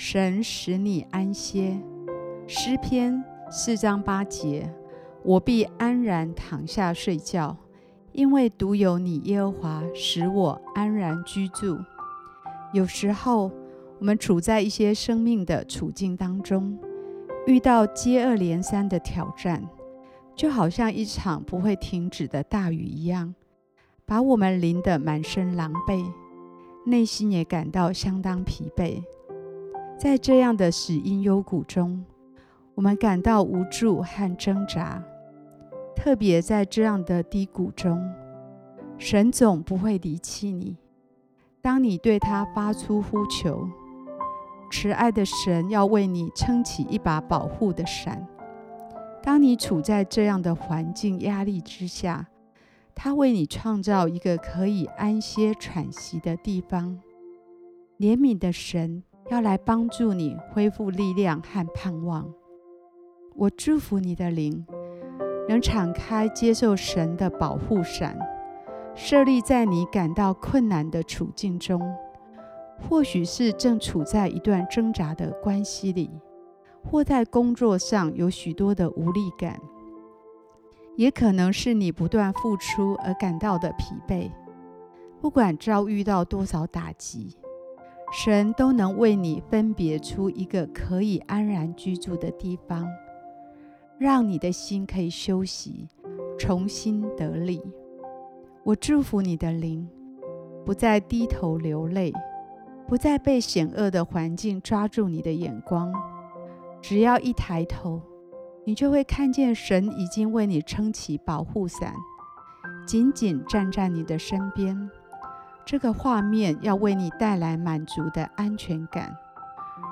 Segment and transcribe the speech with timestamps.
[0.00, 1.76] 神使你安歇，
[2.46, 4.72] 诗篇四章八节，
[5.24, 7.56] 我必安然躺下睡觉，
[8.12, 11.76] 因为独有你耶和华使我安然居住。
[12.72, 13.50] 有时候，
[13.98, 16.78] 我们处在一些生命的处境当中，
[17.48, 19.68] 遇到接二连三的挑战，
[20.36, 23.34] 就好像一场不会停止的大雨一样，
[24.06, 26.06] 把我们淋得满身狼狈，
[26.86, 29.02] 内心也感到相当疲惫。
[29.98, 32.04] 在这样的死阴幽谷中，
[32.76, 35.02] 我们感到无助和挣扎。
[35.96, 38.08] 特别在这样的低谷中，
[38.96, 40.76] 神总不会离弃你。
[41.60, 43.68] 当你对他发出呼求，
[44.70, 48.24] 慈爱的神要为你撑起一把保护的伞。
[49.20, 52.28] 当你处在这样的环境压力之下，
[52.94, 57.00] 他为你创造一个可以安歇喘息的地方。
[57.98, 59.02] 怜悯的神。
[59.30, 62.26] 要来帮助你恢复力量和盼望。
[63.34, 64.66] 我祝福你的灵
[65.48, 68.18] 能敞开接受神的保护伞，
[68.94, 71.80] 设立在你感到困难的处境中。
[72.80, 76.10] 或许是正处在一段挣扎的关系里，
[76.84, 79.60] 或在工作上有许多的无力感，
[80.96, 84.30] 也可能是你不断付出而感到的疲惫。
[85.20, 87.36] 不管遭遇到多少打击。
[88.10, 92.88] 神都能为你分别出一个可以安然居住的地方，
[93.98, 95.88] 让你的心可以休息，
[96.38, 97.62] 重新得力。
[98.64, 99.86] 我祝福你的灵，
[100.64, 102.12] 不再低头流泪，
[102.86, 105.92] 不再被险恶的环境抓住你的眼光。
[106.80, 108.00] 只要一抬头，
[108.64, 111.94] 你就会看见神已经为你撑起保护伞，
[112.86, 114.90] 紧紧站在你的身边。
[115.70, 119.14] 这个画面要为你带来满足的安全感，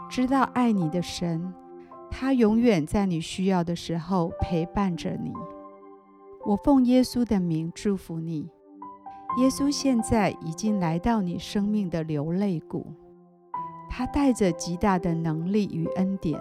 [0.08, 1.52] 知道爱你的神，
[2.10, 5.34] 他永远在你需要的时候陪伴着你。
[6.46, 8.48] 我奉耶稣的名祝福你，
[9.38, 12.86] 耶稣现在已经来到你生命的流泪谷，
[13.90, 16.40] 他带着极大的能力与恩典，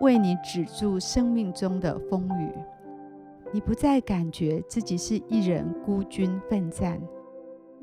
[0.00, 2.52] 为你止住生命中的风雨。
[3.50, 7.00] 你不再感觉自己是一人孤军奋战。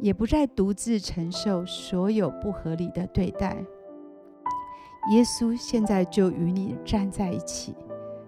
[0.02, 3.64] 也不再独自承受所有不合理的对待。
[5.12, 7.76] 耶稣现在就与你站在一起，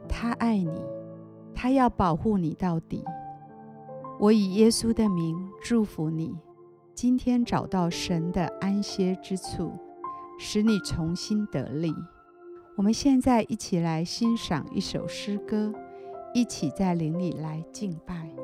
[0.08, 0.82] 他爱你，
[1.54, 3.04] 他要保护你到底。
[4.20, 6.36] 我以耶稣的名祝福你，
[6.94, 9.72] 今天找到神的安歇之处，
[10.40, 11.94] 使你重新得力。
[12.76, 15.74] 我们现在一起来欣赏一首诗歌，
[16.34, 18.43] 一起在灵里来敬拜。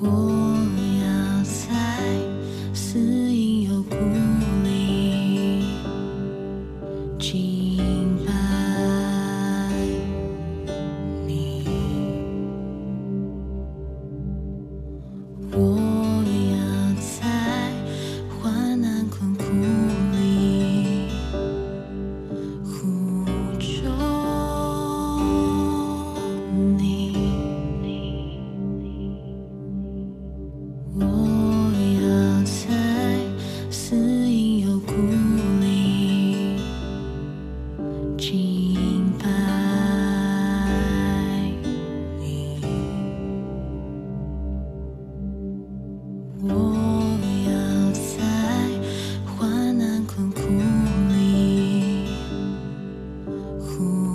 [0.00, 0.47] 我。
[53.68, 54.07] who